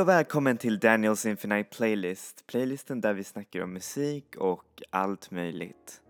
[0.00, 5.30] Hej och välkommen till Daniels Infinite Playlist, playlisten där vi snackar om musik och allt
[5.30, 6.00] möjligt.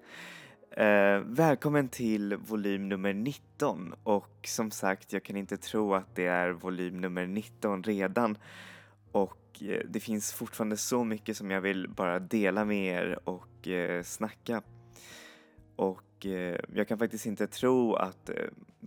[0.71, 6.27] Eh, välkommen till volym nummer 19 och som sagt, jag kan inte tro att det
[6.27, 8.39] är volym nummer 19 redan
[9.13, 13.69] och eh, det finns fortfarande så mycket som jag vill bara dela med er och
[13.69, 14.63] eh, snacka.
[15.77, 18.37] Och eh, jag kan faktiskt inte tro att eh,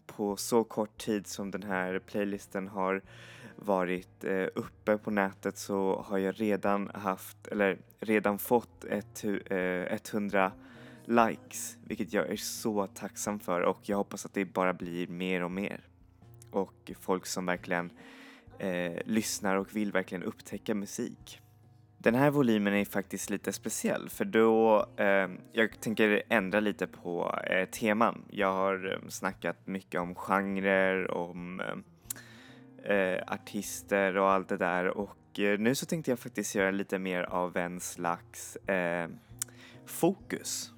[0.05, 3.01] på så kort tid som den här playlisten har
[3.65, 10.13] varit eh, uppe på nätet så har jag redan haft, eller redan fått ett, eh,
[10.13, 10.51] 100
[11.05, 15.43] likes, vilket jag är så tacksam för och jag hoppas att det bara blir mer
[15.43, 15.87] och mer.
[16.51, 17.91] Och folk som verkligen
[18.59, 21.39] eh, lyssnar och vill verkligen upptäcka musik.
[22.03, 27.39] Den här volymen är faktiskt lite speciell för då, eh, jag tänker ändra lite på
[27.47, 28.25] eh, teman.
[28.29, 31.75] Jag har eh, snackat mycket om genrer, om eh,
[32.83, 36.99] eh, artister och allt det där och eh, nu så tänkte jag faktiskt göra lite
[36.99, 39.09] mer av en slags eh,
[39.85, 40.71] fokus.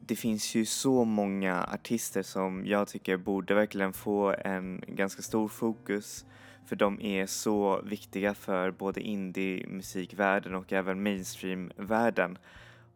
[0.00, 5.48] Det finns ju så många artister som jag tycker borde verkligen få en ganska stor
[5.48, 6.26] fokus
[6.66, 12.38] för de är så viktiga för både indie-musikvärlden och även mainstream-världen.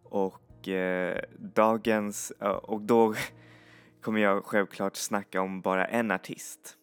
[0.02, 3.14] Och eh, dagens, eh, och då
[4.02, 6.76] kommer jag självklart snacka om bara en artist.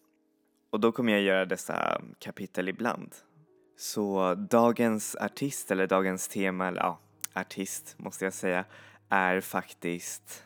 [0.70, 3.14] Och då kommer jag göra dessa kapitel ibland.
[3.76, 6.98] Så dagens artist, eller dagens tema, eller ja,
[7.34, 8.64] artist måste jag säga,
[9.08, 10.44] är faktiskt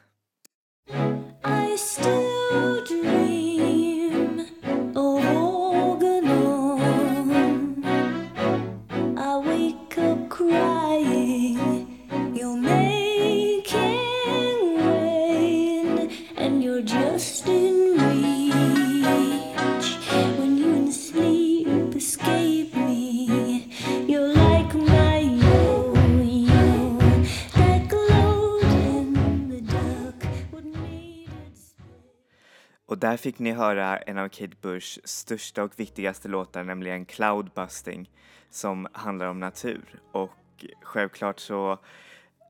[33.13, 38.11] där fick ni höra en av Kate Bushs största och viktigaste låtar, nämligen Cloudbusting,
[38.51, 40.01] som handlar om natur.
[40.13, 41.79] Och självklart så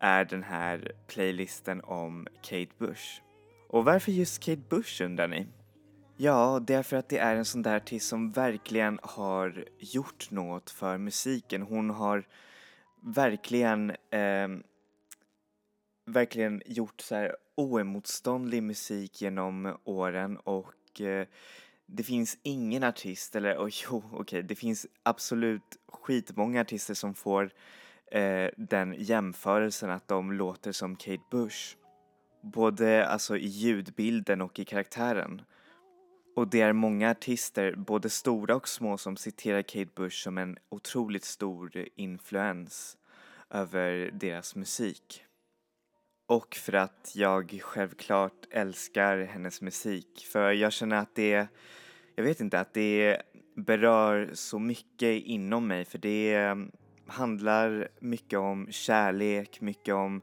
[0.00, 3.22] är den här playlisten om Kate Bush.
[3.68, 5.46] Och varför just Kate Bush undrar ni?
[6.16, 10.30] Ja, det är för att det är en sån där artist som verkligen har gjort
[10.30, 11.62] något för musiken.
[11.62, 12.24] Hon har
[13.00, 14.48] verkligen eh,
[16.06, 21.26] verkligen gjort så här oemotståndlig musik genom åren och eh,
[21.86, 27.14] det finns ingen artist, eller oh, jo okej, okay, det finns absolut skitmånga artister som
[27.14, 27.50] får
[28.10, 31.76] eh, den jämförelsen att de låter som Kate Bush.
[32.42, 35.42] Både alltså i ljudbilden och i karaktären.
[36.36, 40.58] Och det är många artister, både stora och små, som citerar Kate Bush som en
[40.68, 42.96] otroligt stor influens
[43.50, 45.24] över deras musik.
[46.26, 50.26] Och för att jag självklart älskar hennes musik.
[50.32, 51.48] För jag känner att det,
[52.14, 53.22] jag vet inte, att det
[53.56, 55.84] berör så mycket inom mig.
[55.84, 56.56] För det
[57.06, 60.22] handlar mycket om kärlek, mycket om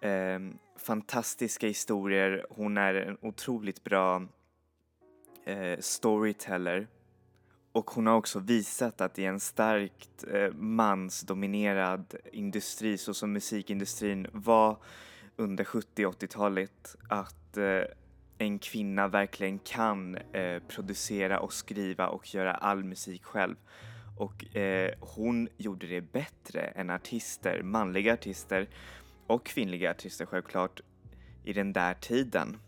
[0.00, 0.38] eh,
[0.76, 2.46] fantastiska historier.
[2.50, 4.22] Hon är en otroligt bra
[5.44, 6.88] eh, storyteller.
[7.72, 14.76] Och hon har också visat att i en starkt eh, mansdominerad industri, såsom musikindustrin var
[15.36, 17.82] under 70 80-talet att eh,
[18.38, 23.56] en kvinna verkligen kan eh, producera och skriva och göra all musik själv.
[24.16, 28.68] Och eh, hon gjorde det bättre än artister, manliga artister
[29.26, 30.80] och kvinnliga artister självklart,
[31.44, 32.58] i den där tiden.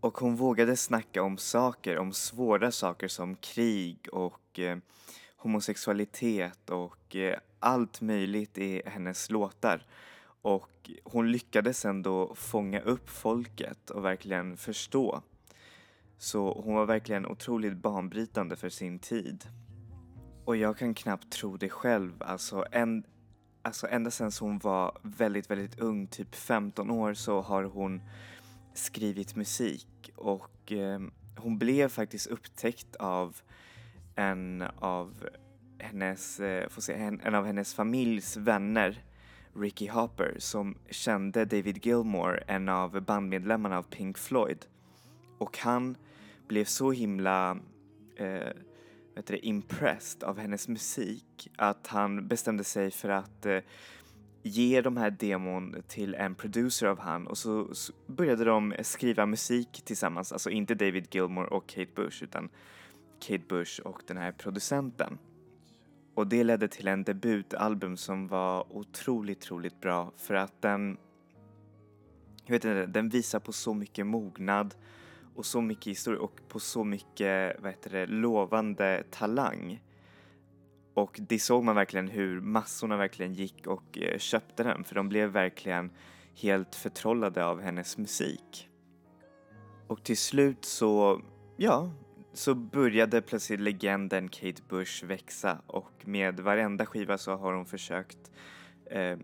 [0.00, 4.78] Och hon vågade snacka om saker, om svåra saker som krig och eh,
[5.36, 9.86] homosexualitet och eh, allt möjligt i hennes låtar.
[10.44, 15.22] Och hon lyckades ändå fånga upp folket och verkligen förstå.
[16.18, 19.44] Så hon var verkligen otroligt banbrytande för sin tid.
[20.44, 23.04] Och jag kan knappt tro det själv, alltså, en,
[23.62, 28.02] alltså ända sedan hon var väldigt, väldigt ung, typ 15 år, så har hon
[28.74, 31.00] skrivit musik och eh,
[31.36, 33.36] hon blev faktiskt upptäckt av
[34.14, 35.28] en av
[35.78, 39.04] hennes, eh, får se, en, en av hennes familjs vänner
[39.56, 44.66] Ricky Hopper som kände David Gilmore, en av bandmedlemmarna av Pink Floyd.
[45.38, 45.96] Och han
[46.48, 47.58] blev så himla
[48.16, 48.52] eh,
[49.14, 53.58] vet du, impressed av hennes musik att han bestämde sig för att eh,
[54.42, 59.26] ge de här demon till en producer av han och så, så, började de skriva
[59.26, 62.48] musik tillsammans, alltså inte David Gilmore och Kate Bush utan
[63.20, 65.18] Kate Bush och den här producenten.
[66.14, 70.96] Och det ledde till en debutalbum som var otroligt, otroligt bra för att den,
[72.44, 74.74] jag vet inte, den visar på så mycket mognad
[75.34, 79.82] och så mycket historia och på så mycket, vad heter det, lovande talang.
[80.94, 85.08] Och det såg man verkligen hur massorna verkligen gick och eh, köpte den för de
[85.08, 85.90] blev verkligen
[86.34, 88.68] helt förtrollade av hennes musik.
[89.86, 91.22] Och till slut så,
[91.56, 91.90] ja,
[92.34, 98.30] så började plötsligt legenden Kate Bush växa och med varenda skiva så har hon försökt
[98.90, 99.18] eh,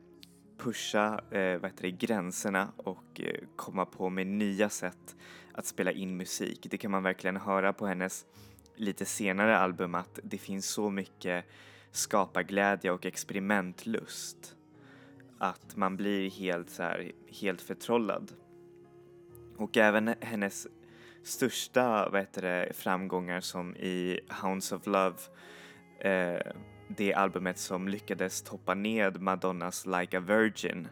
[0.59, 5.17] pusha eh, vad heter det, gränserna och eh, komma på med nya sätt
[5.53, 6.67] att spela in musik.
[6.71, 8.27] Det kan man verkligen höra på hennes
[8.77, 11.45] lite senare album att det finns så mycket
[11.91, 14.57] skaparglädje och experimentlust
[15.39, 18.33] att man blir helt så här, helt förtrollad.
[19.57, 20.67] Och även hennes
[21.23, 25.17] största vad heter det, framgångar som i Hounds of Love,
[26.01, 26.53] eh,
[26.89, 30.89] det albumet som lyckades toppa ned Madonnas Like a Virgin,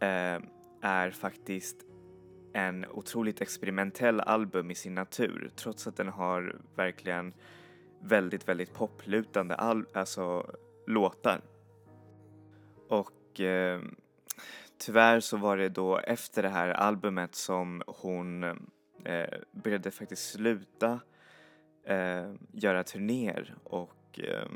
[0.00, 0.38] eh,
[0.82, 1.76] är faktiskt
[2.52, 7.34] en otroligt experimentell album i sin natur trots att den har verkligen
[8.02, 10.54] väldigt, väldigt poplutande al- alltså,
[10.86, 11.40] låtar.
[12.88, 13.80] Och eh,
[14.78, 18.44] tyvärr så var det då efter det här albumet som hon
[19.04, 21.00] eh, började faktiskt sluta
[21.84, 24.48] eh, göra turnéer och eh,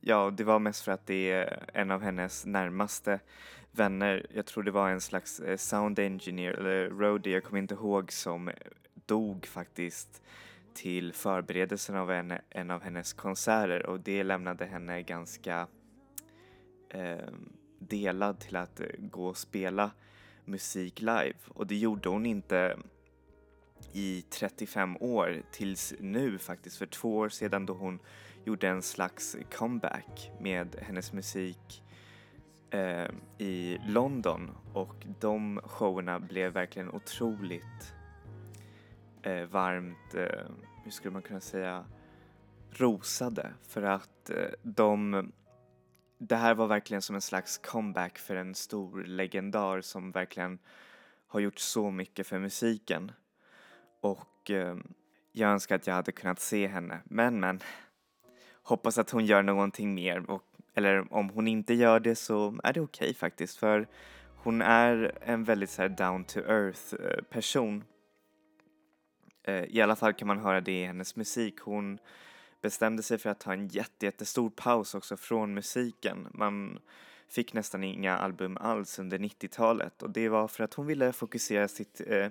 [0.00, 3.20] ja, det var mest för att det är en av hennes närmaste
[3.72, 7.74] vänner, jag tror det var en slags eh, sound engineer eller roadie, jag kommer inte
[7.74, 8.50] ihåg, som
[9.06, 10.22] dog faktiskt
[10.74, 15.66] till förberedelsen av en, en av hennes konserter och det lämnade henne ganska
[16.90, 17.28] eh,
[17.78, 19.90] delad till att eh, gå och spela
[20.44, 21.34] musik live.
[21.48, 22.76] Och det gjorde hon inte
[23.94, 27.98] i 35 år tills nu faktiskt för två år sedan då hon
[28.44, 31.82] gjorde en slags comeback med hennes musik
[32.70, 33.08] eh,
[33.38, 37.94] i London och de showerna blev verkligen otroligt
[39.22, 40.50] eh, varmt, eh,
[40.84, 41.84] hur skulle man kunna säga,
[42.70, 45.32] rosade för att eh, de
[46.18, 50.58] det här var verkligen som en slags comeback för en stor legendar som verkligen
[51.26, 53.12] har gjort så mycket för musiken.
[54.04, 54.76] Och eh,
[55.32, 57.60] jag önskar att jag hade kunnat se henne, men men.
[58.62, 60.42] Hoppas att hon gör någonting mer och,
[60.74, 63.88] eller om hon inte gör det så är det okej okay, faktiskt för
[64.36, 67.84] hon är en väldigt så down to earth eh, person.
[69.42, 71.60] Eh, I alla fall kan man höra det i hennes musik.
[71.60, 71.98] Hon
[72.62, 76.28] bestämde sig för att ta en jätte, jättestor paus också från musiken.
[76.34, 76.78] Man
[77.28, 81.68] fick nästan inga album alls under 90-talet och det var för att hon ville fokusera
[81.68, 82.28] sitt eh,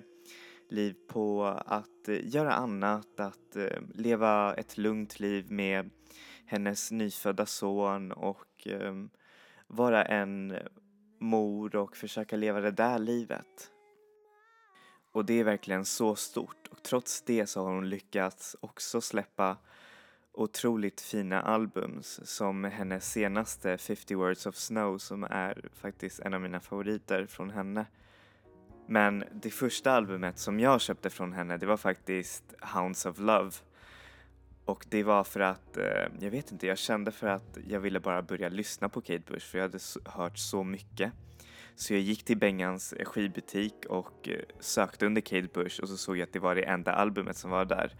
[0.68, 5.90] liv på att eh, göra annat, att eh, leva ett lugnt liv med
[6.46, 9.10] hennes nyfödda son och ehm,
[9.66, 10.56] vara en
[11.18, 13.70] mor och försöka leva det där livet.
[15.12, 19.56] Och det är verkligen så stort och trots det så har hon lyckats också släppa
[20.32, 26.40] otroligt fina albums som hennes senaste 50 Words of Snow som är faktiskt en av
[26.40, 27.86] mina favoriter från henne.
[28.86, 33.50] Men det första albumet som jag köpte från henne det var faktiskt Hounds of Love.
[34.64, 38.00] Och det var för att, eh, jag vet inte, jag kände för att jag ville
[38.00, 41.12] bara börja lyssna på Kate Bush för jag hade hört så mycket.
[41.76, 45.96] Så jag gick till Bengans eh, skivbutik och eh, sökte under Kate Bush och så
[45.96, 47.96] såg jag att det var det enda albumet som var där.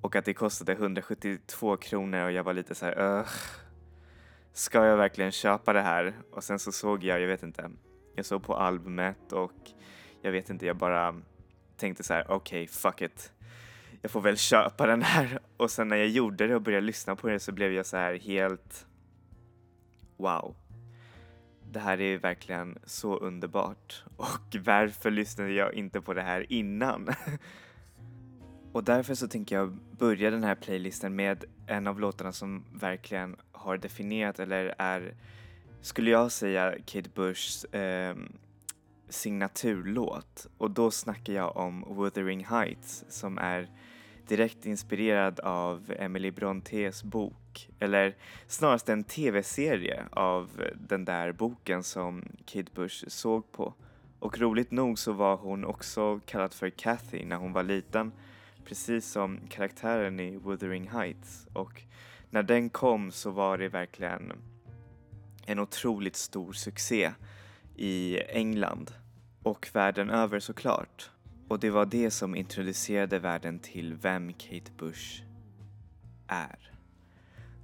[0.00, 3.26] Och att det kostade 172 kronor och jag var lite så här,
[4.52, 6.14] ska jag verkligen köpa det här?
[6.30, 7.70] Och sen så såg jag, jag vet inte,
[8.14, 9.52] jag såg på albumet och
[10.22, 11.20] jag vet inte, jag bara
[11.76, 13.32] tänkte så här: okej, okay, fuck it.
[14.02, 15.38] Jag får väl köpa den här.
[15.56, 17.96] Och sen när jag gjorde det och började lyssna på det så blev jag så
[17.96, 18.86] här helt
[20.16, 20.56] wow.
[21.72, 27.08] Det här är verkligen så underbart och varför lyssnade jag inte på det här innan?
[28.72, 33.36] och därför så tänker jag börja den här playlisten med en av låtarna som verkligen
[33.52, 35.14] har definierat eller är,
[35.80, 38.16] skulle jag säga, Kate Bushs eh,
[39.08, 40.46] signaturlåt.
[40.58, 43.70] Och då snackar jag om Wuthering Heights som är
[44.28, 47.68] direkt inspirerad av Emily Brontes bok.
[47.78, 53.74] Eller snarast en tv-serie av den där boken som Kid Bush såg på.
[54.18, 58.12] Och roligt nog så var hon också kallad för Kathy när hon var liten
[58.64, 61.46] precis som karaktären i Wuthering Heights.
[61.52, 61.82] Och
[62.30, 64.32] när den kom så var det verkligen
[65.46, 67.12] en otroligt stor succé
[67.78, 68.90] i England
[69.42, 71.10] och världen över såklart.
[71.48, 75.22] Och det var det som introducerade världen till vem Kate Bush
[76.26, 76.72] är.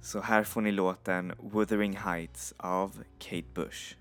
[0.01, 3.95] Så här får ni låten Wuthering Heights av Kate Bush.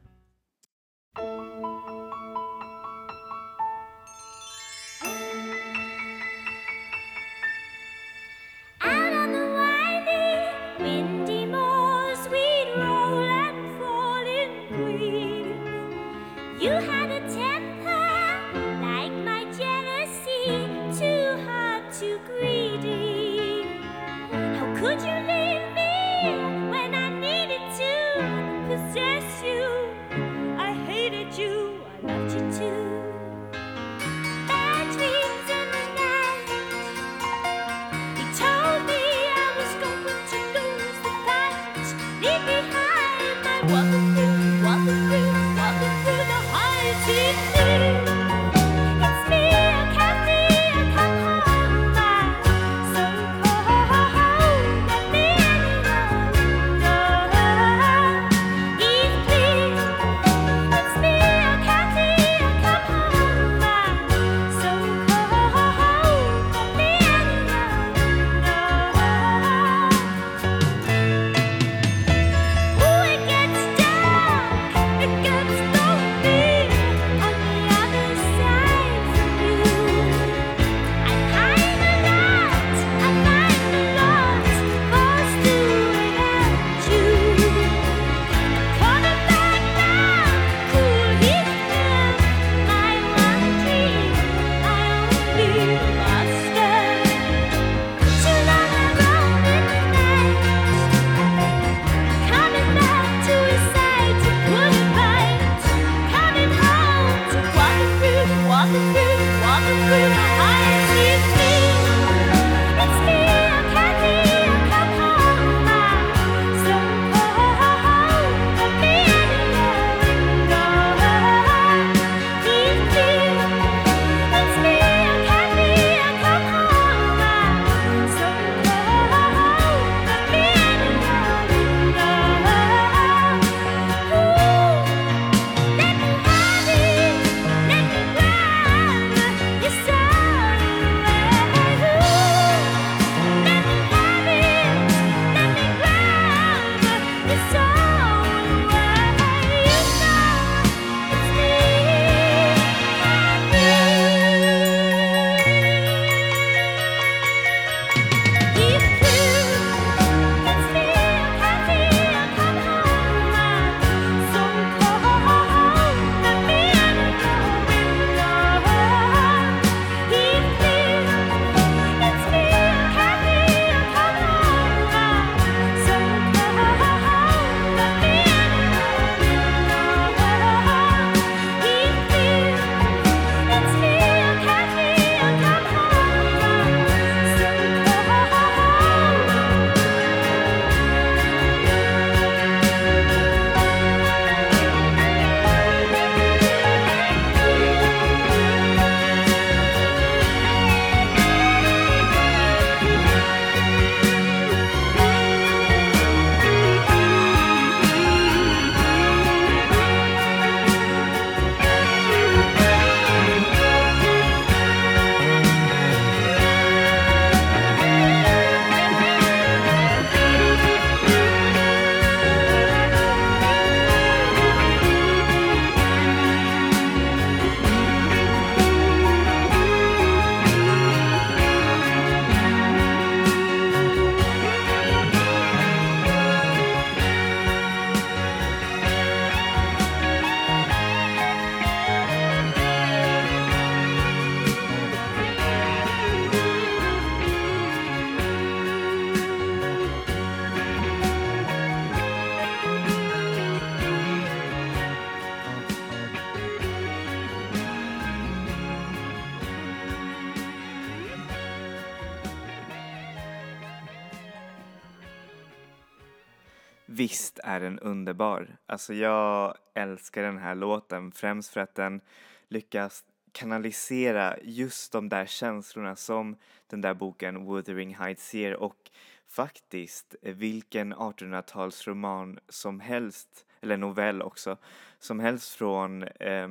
[266.97, 268.57] Visst är den underbar.
[268.67, 272.01] Alltså jag älskar den här låten främst för att den
[272.49, 276.37] lyckas kanalisera just de där känslorna som
[276.67, 278.91] den där boken Wuthering Heights ger och
[279.27, 284.57] faktiskt vilken 1800-talsroman som helst, eller novell också,
[284.99, 286.49] som helst från eh,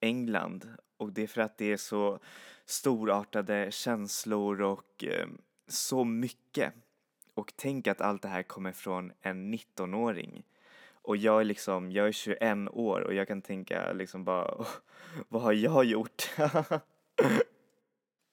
[0.00, 2.18] England och det är för att det är så
[2.64, 5.26] storartade känslor och eh,
[5.68, 6.74] så mycket
[7.34, 10.44] och tänk att allt det här kommer från en 19-åring.
[10.92, 14.64] Och jag är liksom, jag är 21 år och jag kan tänka liksom bara,
[15.28, 16.30] vad har jag gjort?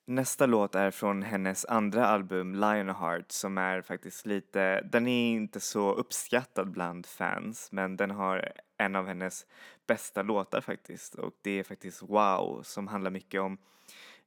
[0.08, 5.60] Nästa låt är från hennes andra album Lionheart som är faktiskt lite, den är inte
[5.60, 9.46] så uppskattad bland fans men den har en av hennes
[9.88, 13.58] bästa låtar faktiskt och det är faktiskt Wow som handlar mycket om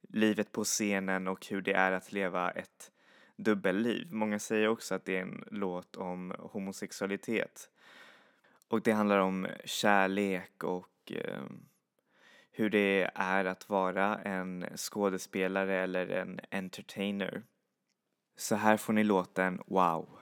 [0.09, 2.91] livet på scenen och hur det är att leva ett
[3.35, 4.11] dubbelliv.
[4.11, 7.69] Många säger också att det är en låt om homosexualitet
[8.67, 11.43] och det handlar om kärlek och eh,
[12.51, 17.43] hur det är att vara en skådespelare eller en entertainer.
[18.37, 20.19] Så här får ni låten Wow.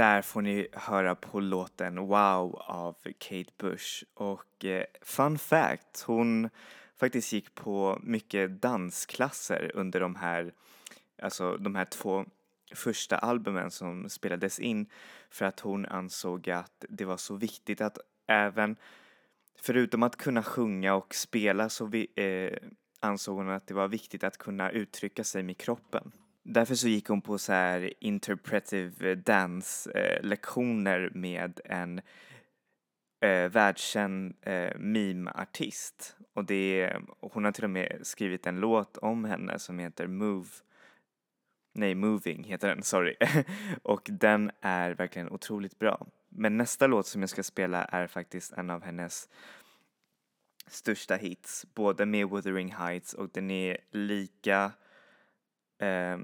[0.00, 6.50] Där får ni höra på låten Wow av Kate Bush och eh, fun fact, hon
[6.96, 10.52] faktiskt gick på mycket dansklasser under de här,
[11.22, 12.24] alltså de här två
[12.74, 14.86] första albumen som spelades in
[15.30, 18.76] för att hon ansåg att det var så viktigt att även
[19.60, 22.68] förutom att kunna sjunga och spela så vi, eh,
[23.00, 26.12] ansåg hon att det var viktigt att kunna uttrycka sig med kroppen.
[26.52, 32.00] Därför så gick hon på så här interpretive eh, dance eh, lektioner med en
[33.20, 36.16] eh, världskänd eh, meme-artist.
[36.34, 40.48] Och det, hon har till och med skrivit en låt om henne som heter Move.
[41.74, 43.16] Nej, Moving heter den, sorry.
[43.82, 46.06] och den är verkligen otroligt bra.
[46.28, 49.28] Men nästa låt som jag ska spela är faktiskt en av hennes
[50.66, 54.72] största hits, både med Wuthering Heights och den är lika
[55.80, 56.18] eh,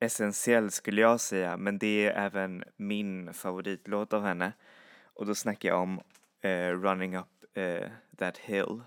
[0.00, 4.52] essentiell skulle jag säga, men det är även min favoritlåt av henne.
[5.04, 6.00] Och då snackar jag om
[6.40, 8.80] eh, Running Up eh, That Hill,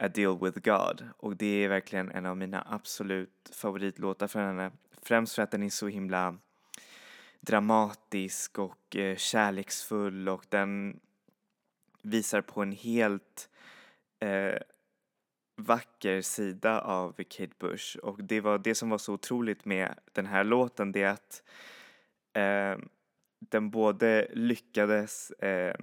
[0.00, 1.08] A Deal With God.
[1.16, 4.70] Och det är verkligen en av mina absolut favoritlåtar från henne.
[5.02, 6.38] Främst för att den är så himla
[7.40, 11.00] dramatisk och eh, kärleksfull och den
[12.02, 13.50] visar på en helt
[14.20, 14.58] eh,
[15.58, 20.26] vacker sida av Kate Bush och det var det som var så otroligt med den
[20.26, 21.42] här låten det är att
[22.32, 22.84] eh,
[23.40, 25.74] den både lyckades eh,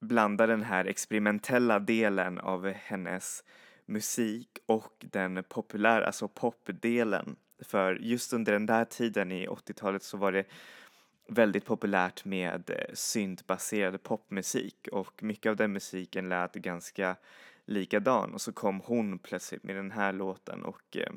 [0.00, 3.44] blanda den här experimentella delen av hennes
[3.86, 7.36] musik och den populära, alltså popdelen.
[7.62, 10.44] För just under den där tiden i 80-talet så var det
[11.28, 17.16] väldigt populärt med eh, syntbaserad popmusik och mycket av den musiken lät ganska
[17.66, 21.12] likadan och så kom hon plötsligt med den här låten och eh,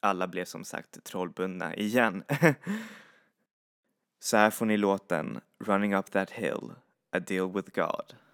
[0.00, 2.24] alla blev som sagt trollbundna igen.
[4.20, 6.72] så här får ni låten Running Up That Hill,
[7.12, 8.25] A Deal With God.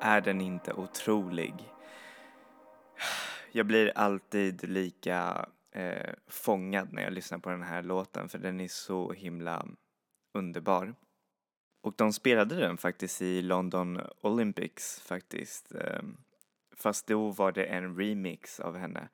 [0.00, 1.54] Är den inte otrolig?
[3.52, 8.60] Jag blir alltid lika eh, fångad när jag lyssnar på den här låten för den
[8.60, 9.66] är så himla
[10.34, 10.94] underbar.
[11.82, 15.74] Och de spelade den faktiskt i London Olympics faktiskt.
[15.74, 16.02] Eh,
[16.76, 19.08] fast då var det en remix av henne.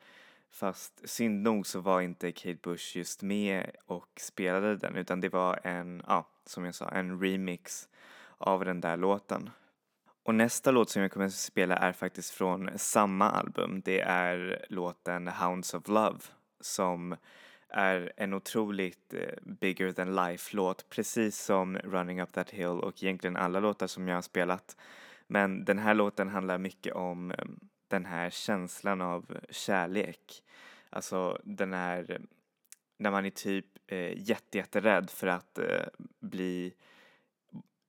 [0.51, 5.29] Fast synd nog så var inte Kate Bush just med och spelade den utan det
[5.29, 7.89] var en, ja, som jag sa, en remix
[8.39, 9.51] av den där låten.
[10.27, 13.83] Och nästa låt som jag kommer att spela är faktiskt från samma album.
[13.85, 16.19] Det är låten Hounds of Love
[16.61, 17.17] som
[17.69, 23.37] är en otroligt eh, bigger than life-låt, precis som Running Up That Hill och egentligen
[23.37, 24.77] alla låtar som jag har spelat.
[25.27, 27.45] Men den här låten handlar mycket om eh,
[27.89, 30.43] den här känslan av kärlek.
[30.91, 32.19] Alltså den här, eh,
[32.99, 35.87] när man är typ eh, jättejätterädd för att eh,
[36.21, 36.75] bli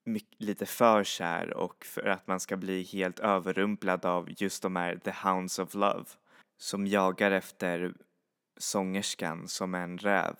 [0.08, 4.76] mycket, lite för kär och för att man ska bli helt överrumplad av just de
[4.76, 6.06] här The Hounds of Love
[6.58, 7.94] som jagar efter
[8.58, 10.36] sångerskan som en räv.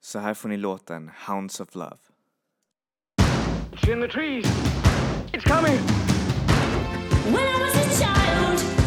[0.00, 1.98] Så här får ni låten Hounds of Love.
[3.72, 4.46] It's in the trees.
[5.32, 5.78] It's coming.
[7.24, 8.77] When I was a child,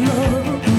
[0.00, 0.75] love.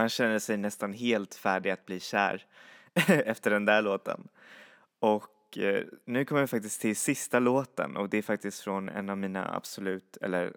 [0.00, 2.46] Man känner sig nästan helt färdig att bli kär
[3.08, 4.28] efter den där låten.
[4.98, 9.10] Och eh, nu kommer vi faktiskt till sista låten och det är faktiskt från en
[9.10, 10.56] av mina absolut, eller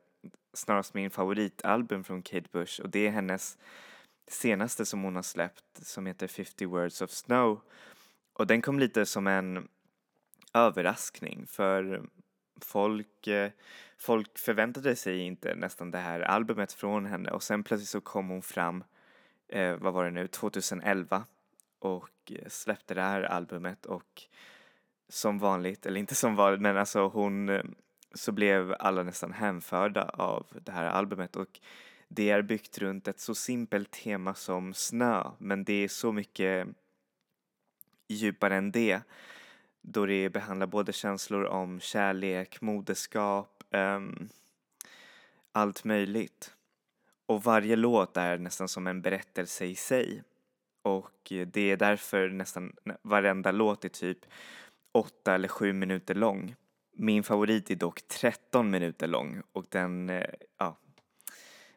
[0.54, 3.58] snarast min favoritalbum från Kate Bush och det är hennes
[4.28, 7.62] senaste som hon har släppt som heter 50 Words of Snow.
[8.34, 9.68] Och den kom lite som en
[10.54, 12.04] överraskning för
[12.62, 13.52] folk, eh,
[13.98, 18.30] folk förväntade sig inte nästan det här albumet från henne och sen plötsligt så kom
[18.30, 18.84] hon fram
[19.54, 21.26] eh, vad var det nu, 2011
[21.80, 24.24] och eh, släppte det här albumet och
[25.10, 27.64] som vanligt, eller inte som vanligt, men alltså hon, eh,
[28.14, 31.36] så blev alla nästan hänförda av det här albumet.
[31.36, 31.60] Och
[32.08, 36.68] Det är byggt runt ett så simpelt tema som snö, men det är så mycket
[38.08, 39.02] djupare än det.
[39.82, 44.30] Då det behandlar både känslor om kärlek, moderskap, um,
[45.52, 46.54] allt möjligt.
[47.26, 50.24] Och varje låt är nästan som en berättelse i sig.
[50.82, 54.26] Och det är därför nästan varenda låt är typ
[54.92, 56.56] åtta eller sju minuter lång.
[56.96, 60.78] Min favorit är dock 13 minuter lång och den, eh, ja.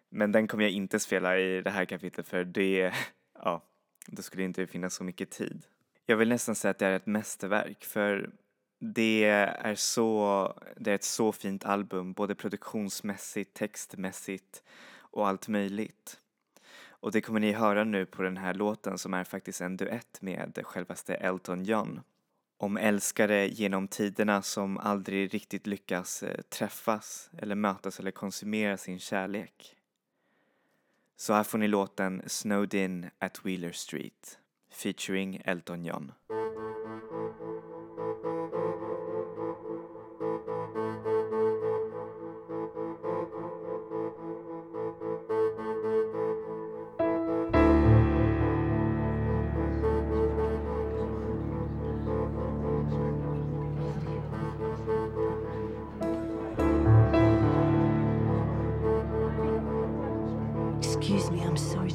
[0.09, 2.93] Men den kommer jag inte spela i det här kapitlet för det,
[3.43, 3.63] ja,
[4.07, 5.67] då skulle det inte finnas så mycket tid.
[6.07, 8.31] Jag vill nästan säga att det är ett mästerverk för
[8.79, 14.63] det är så, det är ett så fint album, både produktionsmässigt, textmässigt
[15.17, 16.21] och allt möjligt.
[16.89, 20.23] Och det kommer ni höra nu på den här låten som är faktiskt en duett
[20.23, 22.01] med självaste Elton John.
[22.59, 28.99] Om älskare genom tiderna som aldrig riktigt lyckas eh, träffas eller mötas eller konsumera sin
[28.99, 29.77] kärlek.
[31.17, 34.39] Så här får ni låten Snowed In at Wheeler Street
[34.71, 36.13] featuring Elton John.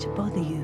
[0.01, 0.60] To bother you,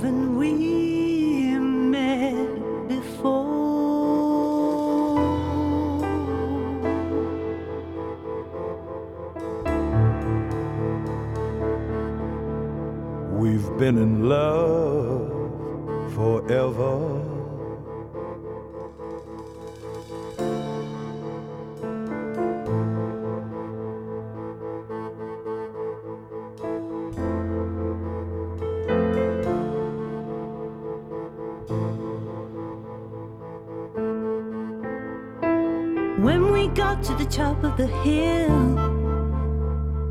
[0.00, 1.09] Haven't we
[36.74, 38.74] got to the top of the hill,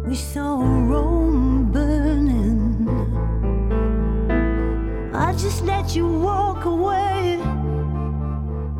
[0.06, 2.88] we saw Rome burning.
[5.14, 7.40] I just let you walk away.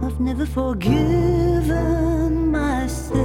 [0.02, 3.16] I've never forgiven myself.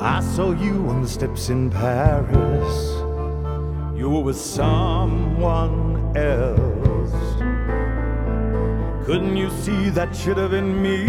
[0.00, 2.90] I saw you on the steps in Paris.
[3.96, 6.61] You were with someone else.
[9.04, 11.08] Couldn't you see that should have been me?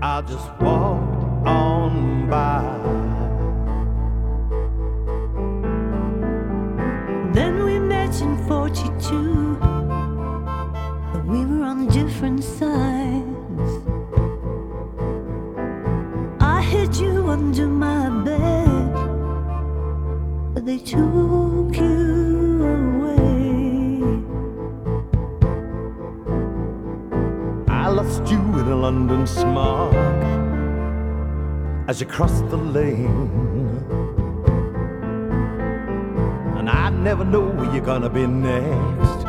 [0.00, 0.48] I just
[31.98, 33.82] as you crossed the lane.
[36.56, 39.24] And I never know where you're gonna be next,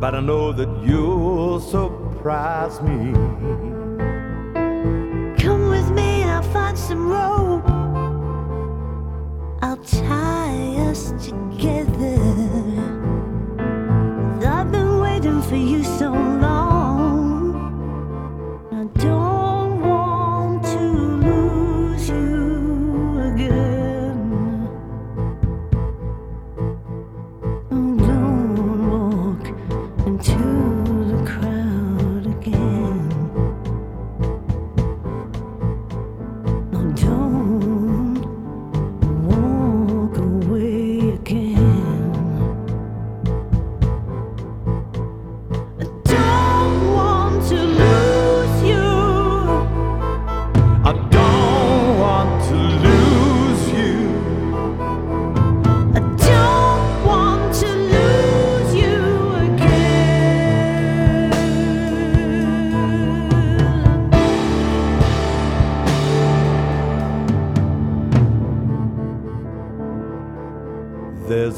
[0.00, 3.61] but I know that you'll surprise me.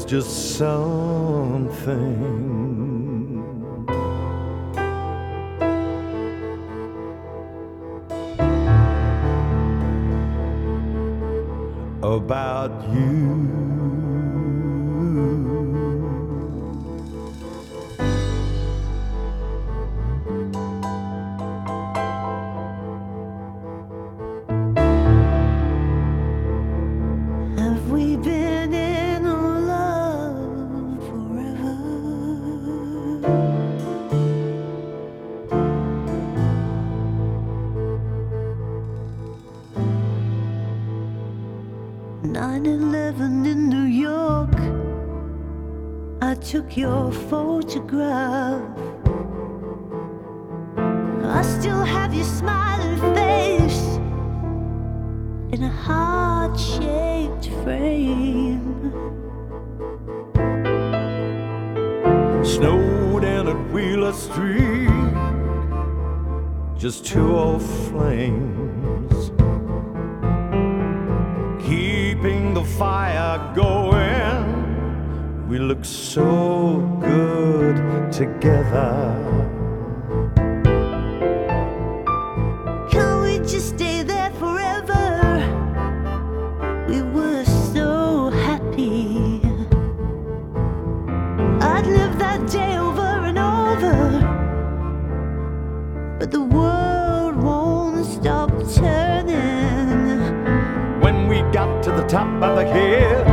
[0.07, 1.95] Just something
[12.03, 13.44] about you.
[55.55, 58.91] In a heart shaped frame.
[62.43, 64.89] Snowed in at Wheeler Street,
[66.77, 69.31] just two old flames.
[71.65, 79.54] Keeping the fire going, we look so good together.
[102.15, 103.23] Top of the hill,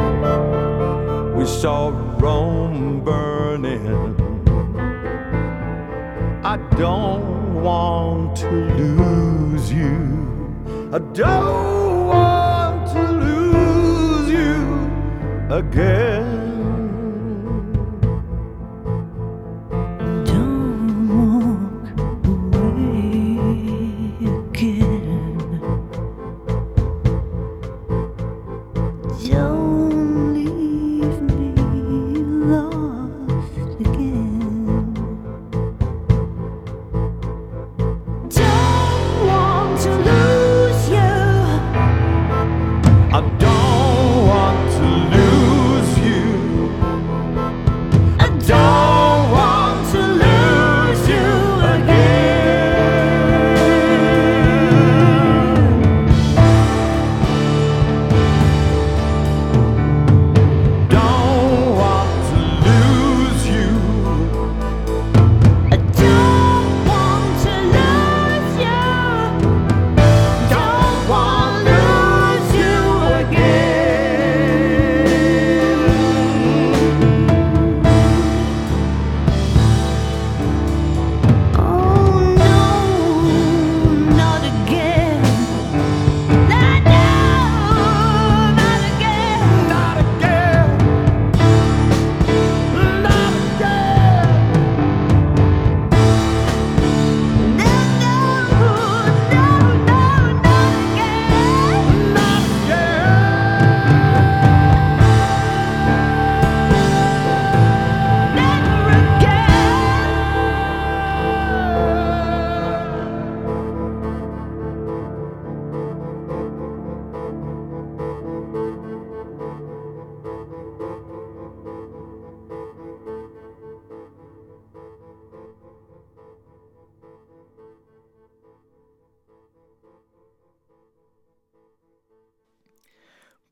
[1.37, 3.87] we saw Rome burning.
[6.43, 9.95] I don't want to lose you.
[10.93, 14.57] I don't want to lose you
[15.61, 16.32] again.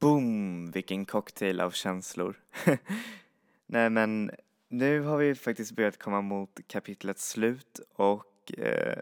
[0.00, 0.70] Boom!
[0.70, 2.36] Vilken cocktail av känslor.
[3.66, 4.30] Nej men
[4.68, 8.98] nu har vi faktiskt börjat komma mot kapitlets slut och eh,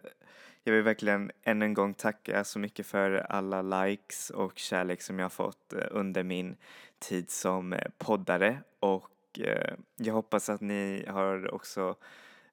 [0.64, 5.18] jag vill verkligen än en gång tacka så mycket för alla likes och kärlek som
[5.18, 6.57] jag har fått eh, under min
[6.99, 11.96] tid som eh, poddare och eh, jag hoppas att ni har också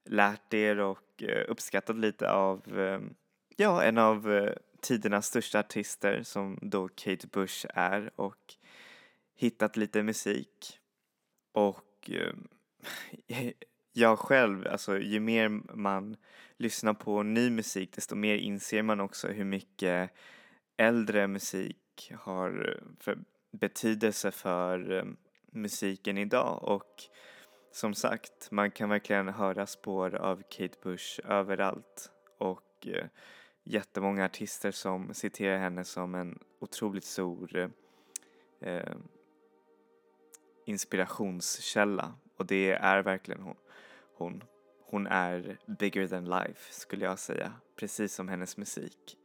[0.04, 3.00] lärt er och eh, uppskattat lite av eh,
[3.56, 4.54] ja, en av eh,
[4.86, 8.56] tidernas största artister som då Kate Bush är och
[9.36, 10.80] hittat lite musik.
[11.52, 12.34] Och eh,
[13.94, 16.18] jag själv, alltså ju mer man
[16.58, 20.12] lyssnar på ny musik desto mer inser man också hur mycket
[20.78, 23.18] äldre musik har för
[23.52, 25.06] betydelse för eh,
[25.52, 27.04] musiken idag och
[27.72, 33.06] som sagt, man kan verkligen höra spår av Kate Bush överallt och eh,
[33.66, 37.72] jättemånga artister som citerar henne som en otroligt stor
[38.62, 38.96] eh,
[40.66, 43.56] inspirationskälla och det är verkligen hon.
[44.18, 44.44] Hon,
[44.86, 49.18] hon är bigger than life skulle jag säga, precis som hennes musik.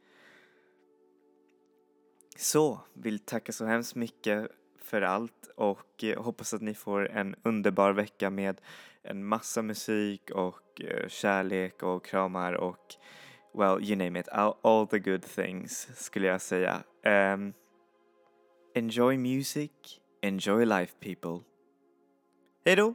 [2.36, 7.36] Så, vill tacka så hemskt mycket för allt och eh, hoppas att ni får en
[7.42, 8.60] underbar vecka med
[9.02, 12.94] en massa musik och eh, kärlek och kramar och
[13.54, 16.84] well, you name it, all, all the good things skulle jag säga.
[17.04, 17.54] Um,
[18.74, 19.70] enjoy music,
[20.22, 21.44] enjoy life people.
[22.64, 22.94] Hejdå!